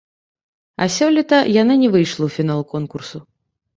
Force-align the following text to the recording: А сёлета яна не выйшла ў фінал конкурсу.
А 0.85 0.87
сёлета 0.95 1.39
яна 1.61 1.75
не 1.85 1.89
выйшла 1.97 2.23
ў 2.25 2.31
фінал 2.39 2.61
конкурсу. 2.73 3.17